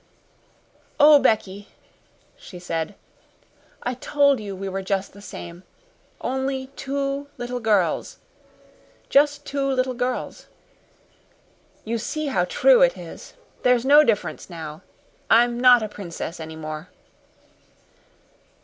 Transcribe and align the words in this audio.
"Oh, 0.99 1.19
Becky," 1.19 1.67
she 2.35 2.57
said. 2.57 2.95
"I 3.83 3.93
told 3.93 4.39
you 4.39 4.55
we 4.55 4.67
were 4.67 4.81
just 4.81 5.13
the 5.13 5.21
same 5.21 5.61
only 6.21 6.71
two 6.75 7.27
little 7.37 7.59
girls 7.59 8.17
just 9.09 9.45
two 9.45 9.67
little 9.71 9.93
girls. 9.93 10.47
You 11.85 11.99
see 11.99 12.25
how 12.25 12.45
true 12.45 12.81
it 12.81 12.97
is. 12.97 13.35
There's 13.61 13.85
no 13.85 14.03
difference 14.03 14.49
now. 14.49 14.81
I'm 15.29 15.59
not 15.59 15.83
a 15.83 15.87
princess 15.87 16.39
anymore." 16.39 16.89